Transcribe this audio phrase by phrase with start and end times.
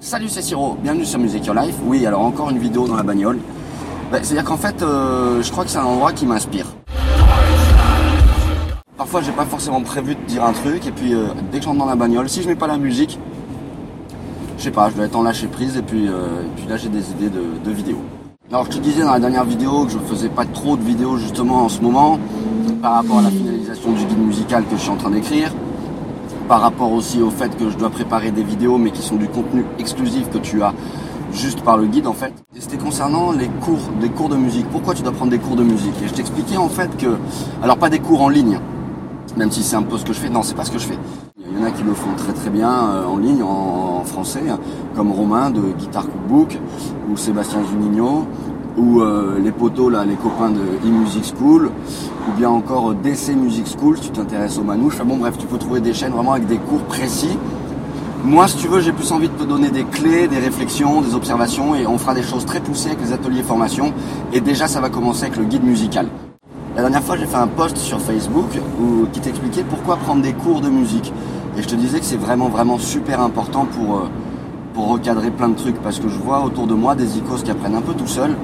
[0.00, 1.74] Salut, c'est Siro, bienvenue sur Music Your Life.
[1.84, 3.38] Oui, alors encore une vidéo dans la bagnole.
[4.10, 6.66] Bah, C'est-à-dire qu'en fait, euh, je crois que c'est un endroit qui m'inspire.
[8.96, 11.78] Parfois, j'ai pas forcément prévu de dire un truc, et puis euh, dès que j'entre
[11.78, 13.18] dans la bagnole, si je mets pas la musique,
[14.58, 16.76] je sais pas, je dois être en lâcher prise, et puis, euh, et puis là,
[16.76, 18.02] j'ai des idées de, de vidéos.
[18.50, 21.16] Alors, je te disais dans la dernière vidéo que je faisais pas trop de vidéos
[21.16, 22.18] justement en ce moment,
[22.80, 25.52] par rapport à la finalisation du guide musical que je suis en train d'écrire
[26.48, 29.28] par rapport aussi au fait que je dois préparer des vidéos mais qui sont du
[29.28, 30.72] contenu exclusif que tu as
[31.32, 32.32] juste par le guide en fait.
[32.58, 34.66] C'était concernant les cours, des cours de musique.
[34.70, 35.94] Pourquoi tu dois prendre des cours de musique?
[36.02, 37.16] Et je t'expliquais en fait que,
[37.62, 38.58] alors pas des cours en ligne,
[39.36, 40.28] même si c'est un peu ce que je fais.
[40.28, 40.98] Non, c'est pas ce que je fais.
[41.38, 44.42] Il y en a qui le font très très bien euh, en ligne, en, français,
[44.96, 46.58] comme Romain de Guitar Cookbook
[47.08, 48.26] ou Sébastien Zunigno
[48.76, 51.70] ou euh, les potos là, les copains de e-music school,
[52.28, 54.94] ou bien encore DC Music School si tu t'intéresses aux manouches.
[54.94, 57.36] Enfin bon bref, tu peux trouver des chaînes vraiment avec des cours précis.
[58.24, 61.14] Moi, si tu veux, j'ai plus envie de te donner des clés, des réflexions, des
[61.16, 63.92] observations, et on fera des choses très poussées avec les ateliers formation.
[64.32, 66.06] Et déjà, ça va commencer avec le guide musical.
[66.76, 68.46] La dernière fois, j'ai fait un post sur Facebook
[68.80, 71.12] où, qui t'expliquait pourquoi prendre des cours de musique.
[71.58, 74.08] Et je te disais que c'est vraiment, vraiment super important pour, euh,
[75.02, 77.74] recadrer plein de trucs parce que je vois autour de moi des icos qui apprennent
[77.74, 78.36] un peu tout seuls.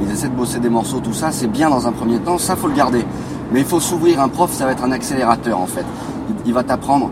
[0.00, 1.32] Ils essaient de bosser des morceaux, tout ça.
[1.32, 3.04] C'est bien dans un premier temps, ça faut le garder.
[3.52, 4.20] Mais il faut s'ouvrir.
[4.20, 5.84] Un prof, ça va être un accélérateur en fait.
[6.28, 7.10] Il, il va t'apprendre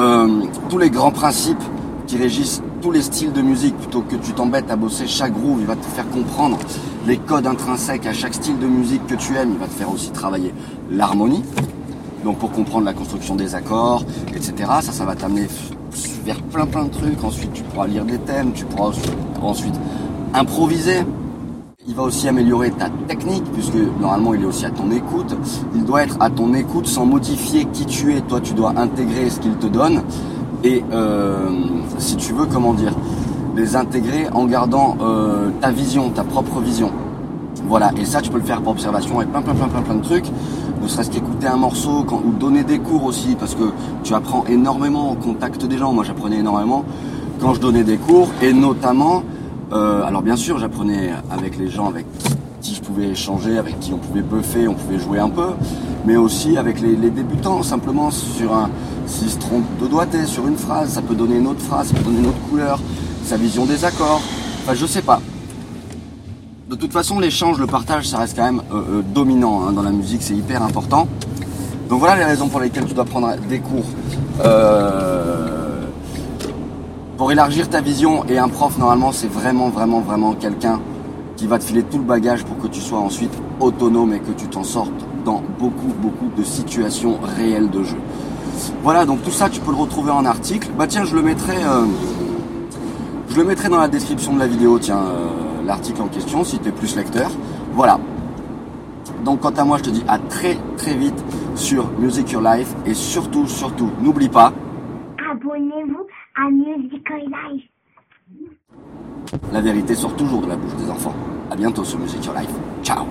[0.00, 1.62] euh, tous les grands principes
[2.08, 5.58] qui régissent tous les styles de musique plutôt que tu t'embêtes à bosser chaque groove.
[5.60, 6.58] Il va te faire comprendre
[7.06, 9.52] les codes intrinsèques à chaque style de musique que tu aimes.
[9.52, 10.52] Il va te faire aussi travailler
[10.90, 11.44] l'harmonie.
[12.24, 14.52] Donc pour comprendre la construction des accords, etc.
[14.80, 15.46] Ça, ça va t'amener
[16.24, 17.22] vers plein plein de trucs.
[17.24, 18.92] Ensuite, tu pourras lire des thèmes, tu pourras
[19.42, 19.74] ensuite
[20.34, 21.04] improviser.
[21.86, 25.36] Il va aussi améliorer ta technique, puisque normalement il est aussi à ton écoute.
[25.74, 28.20] Il doit être à ton écoute sans modifier qui tu es.
[28.20, 30.02] Toi, tu dois intégrer ce qu'il te donne.
[30.62, 31.50] Et euh,
[31.98, 32.94] si tu veux, comment dire,
[33.56, 36.92] les intégrer en gardant euh, ta vision, ta propre vision.
[37.68, 39.94] Voilà, et ça tu peux le faire par observation et plein plein plein plein plein
[39.94, 40.26] de trucs.
[40.82, 43.70] Ne serait-ce qu'écouter un morceau ou donner des cours aussi, parce que
[44.02, 45.92] tu apprends énormément au contact des gens.
[45.92, 46.84] Moi j'apprenais énormément
[47.40, 49.22] quand je donnais des cours, et notamment,
[49.72, 52.06] euh, alors bien sûr j'apprenais avec les gens avec
[52.60, 55.48] qui je pouvais échanger, avec qui on pouvait buffer, on pouvait jouer un peu,
[56.04, 58.70] mais aussi avec les, les débutants, simplement sur un,
[59.06, 61.94] s'ils se trompent de doigté sur une phrase, ça peut donner une autre phrase, ça
[61.94, 62.78] peut donner une autre couleur,
[63.24, 64.20] sa vision des accords,
[64.62, 65.20] enfin je sais pas.
[66.72, 69.82] De toute façon, l'échange, le partage, ça reste quand même euh, euh, dominant hein, dans
[69.82, 71.06] la musique, c'est hyper important.
[71.90, 73.84] Donc voilà les raisons pour lesquelles tu dois prendre des cours.
[74.42, 75.82] Euh,
[77.18, 80.80] pour élargir ta vision et un prof, normalement, c'est vraiment, vraiment, vraiment quelqu'un
[81.36, 84.32] qui va te filer tout le bagage pour que tu sois ensuite autonome et que
[84.32, 84.90] tu t'en sortes
[85.26, 87.98] dans beaucoup, beaucoup de situations réelles de jeu.
[88.82, 90.70] Voilà, donc tout ça, tu peux le retrouver en article.
[90.78, 91.58] Bah tiens, je le mettrai,
[93.28, 95.02] je le mettrai dans la description de la vidéo, tiens,
[95.66, 97.30] l'article en question, si tu es plus lecteur.
[97.72, 97.98] Voilà.
[99.24, 101.22] Donc quant à moi, je te dis à très très vite
[101.54, 104.52] sur Music Your Life et surtout, surtout, n'oublie pas,
[105.30, 106.06] Abonnez-vous
[106.36, 107.64] à Musical Life.
[109.52, 111.14] la vérité sort toujours de la bouche des enfants.
[111.50, 112.50] À bientôt sur Music Your Life.
[112.82, 113.04] Ciao